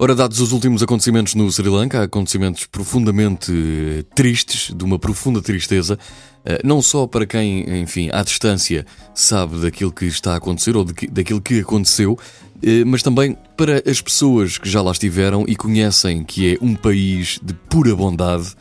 Ora, 0.00 0.14
dados 0.14 0.38
os 0.38 0.52
últimos 0.52 0.80
acontecimentos 0.80 1.34
no 1.34 1.50
Sri 1.50 1.68
Lanka, 1.68 2.04
acontecimentos 2.04 2.66
profundamente 2.66 3.50
eh, 3.52 4.04
tristes, 4.14 4.72
de 4.72 4.84
uma 4.84 4.96
profunda 4.96 5.42
tristeza, 5.42 5.98
eh, 6.44 6.60
não 6.62 6.80
só 6.80 7.04
para 7.04 7.26
quem, 7.26 7.80
enfim, 7.80 8.08
à 8.12 8.22
distância 8.22 8.86
sabe 9.12 9.60
daquilo 9.60 9.90
que 9.90 10.04
está 10.04 10.34
a 10.34 10.36
acontecer 10.36 10.76
ou 10.76 10.84
daquilo 10.84 11.40
que 11.40 11.58
aconteceu, 11.58 12.16
eh, 12.62 12.84
mas 12.84 13.02
também 13.02 13.36
para 13.56 13.82
as 13.90 14.00
pessoas 14.00 14.56
que 14.56 14.70
já 14.70 14.80
lá 14.80 14.92
estiveram 14.92 15.44
e 15.48 15.56
conhecem 15.56 16.22
que 16.22 16.54
é 16.54 16.58
um 16.64 16.76
país 16.76 17.40
de 17.42 17.52
pura 17.52 17.96
bondade, 17.96 18.54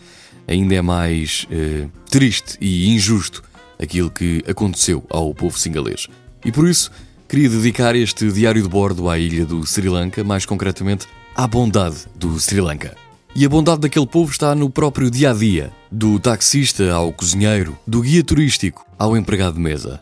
ainda 0.48 0.74
é 0.74 0.82
mais 0.82 1.46
triste 2.10 2.58
e 2.60 2.90
injusto 2.90 3.44
aquilo 3.78 4.10
que 4.10 4.44
aconteceu 4.48 5.06
ao 5.08 5.36
povo 5.36 5.56
singalês. 5.60 6.08
E 6.44 6.52
por 6.52 6.68
isso, 6.68 6.90
queria 7.30 7.48
dedicar 7.48 7.96
este 7.96 8.32
diário 8.32 8.64
de 8.64 8.68
bordo 8.68 9.08
à 9.08 9.20
ilha 9.20 9.46
do 9.46 9.64
Sri 9.68 9.88
Lanka, 9.88 10.24
mais 10.24 10.44
concretamente 10.44 11.06
à 11.38 11.46
bondade 11.46 11.98
do 12.16 12.40
Sri 12.40 12.60
Lanka. 12.60 12.96
E 13.36 13.46
a 13.46 13.50
bondade 13.50 13.82
daquele 13.82 14.08
povo 14.08 14.32
está 14.32 14.56
no 14.56 14.72
próprio 14.72 15.12
dia 15.12 15.30
a 15.30 15.34
dia, 15.34 15.72
do 15.92 16.20
taxista 16.20 16.92
ao 16.92 17.14
cozinheiro, 17.14 17.78
do 17.86 18.02
guia 18.02 18.24
turístico 18.24 18.84
ao 18.98 19.16
empregado 19.16 19.54
de 19.54 19.60
mesa. 19.60 20.00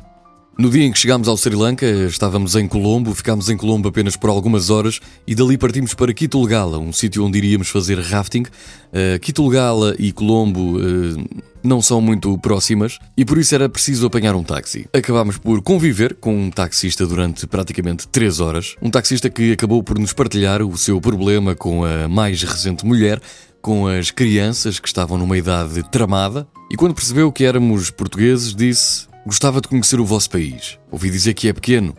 No 0.58 0.70
dia 0.70 0.86
em 0.86 0.94
que 0.94 0.98
chegámos 0.98 1.28
ao 1.28 1.36
Sri 1.36 1.54
Lanka, 1.54 1.86
estávamos 1.86 2.56
em 2.56 2.66
Colombo, 2.66 3.14
ficámos 3.14 3.50
em 3.50 3.58
Colombo 3.58 3.90
apenas 3.90 4.16
por 4.16 4.30
algumas 4.30 4.70
horas 4.70 5.02
e 5.28 5.36
dali 5.36 5.58
partimos 5.58 5.94
para 5.94 6.14
Kitulgala, 6.14 6.80
um 6.80 6.94
sítio 6.94 7.26
onde 7.26 7.38
iríamos 7.38 7.68
fazer 7.68 8.00
rafting. 8.00 8.44
Uh, 8.44 9.20
Kitulgala 9.20 9.94
e 10.00 10.14
Colombo 10.14 10.78
uh, 10.78 11.26
não 11.66 11.82
são 11.82 12.00
muito 12.00 12.38
próximas 12.38 13.00
e 13.18 13.26
por 13.26 13.38
isso 13.38 13.56
era 13.56 13.68
preciso 13.68 14.08
apanhar 14.08 14.36
um 14.36 14.44
táxi. 14.44 14.88
Acabámos 14.94 15.38
por 15.38 15.62
conviver 15.62 16.16
com 16.16 16.36
um 16.36 16.52
taxista 16.52 17.06
durante 17.06 17.48
praticamente 17.48 18.08
3 18.08 18.40
horas, 18.40 18.76
um 18.82 18.90
taxista 18.90 19.30
que 19.30 19.52
acabou 19.52 19.84
por 19.84 19.98
nos 19.98 20.14
partilhar 20.14 20.62
o 20.62 20.78
seu 20.78 21.02
problema 21.02 21.56
com 21.56 21.84
a 21.84 22.08
mais 22.08 22.42
recente 22.44 22.86
mulher, 22.86 23.20
com 23.62 23.88
as 23.88 24.12
crianças 24.12 24.80
que 24.80 24.88
estavam 24.88 25.18
numa 25.18 25.38
idade 25.38 25.84
tramada 25.90 26.48
e 26.72 26.76
quando 26.76 26.94
percebeu 26.94 27.32
que 27.32 27.44
éramos 27.44 27.90
portugueses 27.90 28.56
disse 28.56 29.08
Gostava 29.26 29.60
de 29.60 29.68
conhecer 29.68 30.00
o 30.00 30.06
vosso 30.06 30.30
país. 30.30 30.78
Ouvi 30.92 31.10
dizer 31.10 31.34
que 31.34 31.48
é 31.48 31.54
pequeno, 31.54 31.96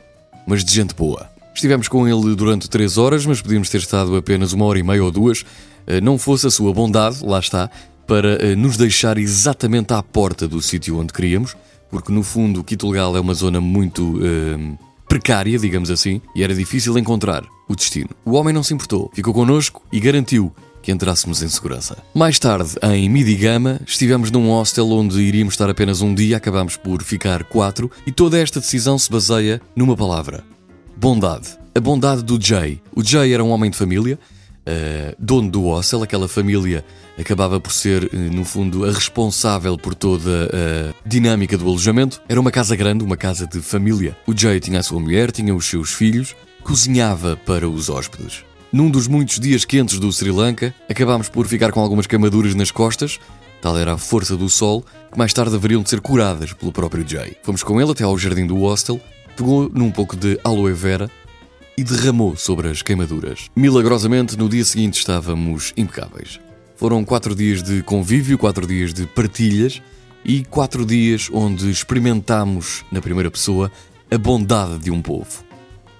mas 0.46 0.64
de 0.64 0.72
gente 0.72 0.94
boa. 0.94 1.28
Estivemos 1.52 1.88
com 1.88 2.06
ele 2.06 2.36
durante 2.36 2.70
três 2.70 2.96
horas, 2.96 3.26
mas 3.26 3.42
podíamos 3.42 3.68
ter 3.68 3.78
estado 3.78 4.14
apenas 4.14 4.52
uma 4.52 4.64
hora 4.64 4.78
e 4.78 4.82
meia 4.84 5.02
ou 5.02 5.10
duas. 5.10 5.44
Eh, 5.88 6.00
não 6.00 6.18
fosse 6.18 6.46
a 6.46 6.50
sua 6.50 6.72
bondade, 6.72 7.24
lá 7.24 7.40
está, 7.40 7.68
para 8.06 8.34
eh, 8.42 8.54
nos 8.54 8.76
deixar 8.76 9.18
exatamente 9.18 9.92
à 9.92 10.02
porta 10.02 10.46
do 10.46 10.62
sítio 10.62 10.98
onde 10.98 11.12
queríamos, 11.12 11.56
porque 11.90 12.12
no 12.12 12.22
fundo 12.22 12.64
Quitulgal 12.64 13.16
é 13.16 13.20
uma 13.20 13.34
zona 13.34 13.60
muito 13.60 14.18
uh, 14.18 14.78
precária, 15.08 15.58
digamos 15.58 15.90
assim, 15.90 16.20
e 16.34 16.42
era 16.42 16.54
difícil 16.54 16.96
encontrar 16.98 17.44
o 17.68 17.74
destino. 17.74 18.10
O 18.24 18.32
homem 18.32 18.54
não 18.54 18.62
se 18.62 18.74
importou, 18.74 19.10
ficou 19.14 19.32
connosco 19.32 19.82
e 19.92 20.00
garantiu 20.00 20.52
que 20.82 20.92
entrássemos 20.92 21.42
em 21.42 21.48
segurança. 21.48 21.98
Mais 22.14 22.38
tarde, 22.38 22.74
em 22.80 23.08
Midigama, 23.08 23.80
estivemos 23.84 24.30
num 24.30 24.50
hostel 24.50 24.88
onde 24.90 25.20
iríamos 25.20 25.54
estar 25.54 25.68
apenas 25.68 26.00
um 26.00 26.14
dia, 26.14 26.36
acabámos 26.36 26.76
por 26.76 27.02
ficar 27.02 27.42
quatro, 27.42 27.90
e 28.06 28.12
toda 28.12 28.38
esta 28.38 28.60
decisão 28.60 28.96
se 28.96 29.10
baseia 29.10 29.60
numa 29.74 29.96
palavra: 29.96 30.44
bondade. 30.96 31.58
A 31.74 31.80
bondade 31.80 32.22
do 32.22 32.40
Jay. 32.40 32.80
O 32.94 33.02
Jay 33.02 33.34
era 33.34 33.42
um 33.44 33.50
homem 33.50 33.70
de 33.70 33.76
família, 33.76 34.18
uh, 34.66 35.14
dono 35.18 35.50
do 35.50 35.62
hostel, 35.62 36.02
aquela 36.02 36.28
família 36.28 36.84
acabava 37.18 37.60
por 37.60 37.72
ser, 37.72 38.04
uh, 38.04 38.16
no 38.16 38.44
fundo, 38.44 38.84
a 38.84 38.92
responsável 38.92 39.78
por 39.78 39.94
toda 39.94 40.50
a 40.52 41.08
dinâmica 41.08 41.56
do 41.56 41.66
alojamento. 41.66 42.20
Era 42.28 42.40
uma 42.40 42.50
casa 42.50 42.74
grande, 42.76 43.04
uma 43.04 43.16
casa 43.16 43.46
de 43.46 43.60
família. 43.60 44.16
O 44.26 44.36
Jay 44.36 44.60
tinha 44.60 44.80
a 44.80 44.82
sua 44.82 45.00
mulher, 45.00 45.30
tinha 45.30 45.54
os 45.54 45.66
seus 45.66 45.92
filhos, 45.92 46.34
cozinhava 46.62 47.36
para 47.36 47.68
os 47.68 47.88
hóspedes. 47.88 48.44
Num 48.72 48.90
dos 48.90 49.06
muitos 49.06 49.38
dias 49.38 49.64
quentes 49.64 49.98
do 49.98 50.12
Sri 50.12 50.30
Lanka, 50.30 50.74
acabámos 50.90 51.28
por 51.28 51.46
ficar 51.46 51.70
com 51.70 51.80
algumas 51.80 52.06
queimaduras 52.06 52.54
nas 52.54 52.70
costas, 52.70 53.18
tal 53.62 53.78
era 53.78 53.94
a 53.94 53.98
força 53.98 54.36
do 54.36 54.50
sol, 54.50 54.84
que 55.10 55.16
mais 55.16 55.32
tarde 55.32 55.54
haveriam 55.54 55.82
de 55.82 55.88
ser 55.88 56.00
curadas 56.00 56.52
pelo 56.52 56.72
próprio 56.72 57.06
Jay. 57.08 57.36
Fomos 57.42 57.62
com 57.62 57.80
ele 57.80 57.92
até 57.92 58.04
ao 58.04 58.18
jardim 58.18 58.46
do 58.46 58.56
hostel, 58.56 59.00
pegou 59.36 59.70
num 59.72 59.90
pouco 59.90 60.16
de 60.16 60.38
aloe 60.42 60.72
vera 60.72 61.10
e 61.76 61.84
derramou 61.84 62.36
sobre 62.36 62.68
as 62.68 62.82
queimaduras. 62.82 63.50
Milagrosamente, 63.54 64.36
no 64.36 64.48
dia 64.48 64.64
seguinte 64.64 64.98
estávamos 64.98 65.72
impecáveis. 65.76 66.40
Foram 66.76 67.04
quatro 67.04 67.34
dias 67.34 67.62
de 67.62 67.82
convívio, 67.82 68.38
quatro 68.38 68.66
dias 68.66 68.92
de 68.92 69.06
partilhas 69.06 69.82
e 70.24 70.44
quatro 70.44 70.84
dias 70.84 71.28
onde 71.32 71.70
experimentámos, 71.70 72.84
na 72.90 73.00
primeira 73.00 73.30
pessoa, 73.30 73.70
a 74.10 74.18
bondade 74.18 74.78
de 74.78 74.90
um 74.90 75.00
povo. 75.00 75.44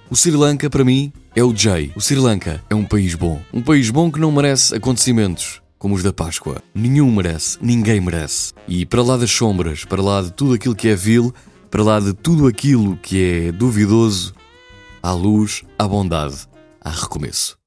O 0.09 0.15
Sri 0.15 0.31
Lanka, 0.31 0.69
para 0.69 0.85
mim, 0.85 1.11
é 1.35 1.43
o 1.43 1.55
Jay. 1.55 1.91
O 1.95 2.01
Sri 2.01 2.19
Lanka 2.19 2.63
é 2.69 2.75
um 2.75 2.85
país 2.85 3.15
bom. 3.15 3.41
Um 3.53 3.61
país 3.61 3.89
bom 3.89 4.11
que 4.11 4.19
não 4.19 4.31
merece 4.31 4.75
acontecimentos 4.75 5.61
como 5.77 5.95
os 5.95 6.03
da 6.03 6.11
Páscoa. 6.11 6.61
Nenhum 6.73 7.11
merece, 7.11 7.57
ninguém 7.61 8.01
merece. 8.01 8.53
E 8.67 8.85
para 8.85 9.03
lá 9.03 9.17
das 9.17 9.31
sombras, 9.31 9.85
para 9.85 10.01
lá 10.01 10.21
de 10.21 10.31
tudo 10.31 10.53
aquilo 10.53 10.75
que 10.75 10.87
é 10.87 10.95
vil, 10.95 11.33
para 11.69 11.83
lá 11.83 11.99
de 11.99 12.13
tudo 12.13 12.47
aquilo 12.47 12.97
que 12.97 13.23
é 13.23 13.51
duvidoso, 13.51 14.33
há 15.07 15.13
luz, 15.13 15.63
há 15.79 15.87
bondade, 15.87 16.49
há 16.81 16.89
recomeço. 16.89 17.57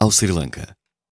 Ao 0.00 0.10
Sri 0.10 0.32
Lanka. 0.32 0.76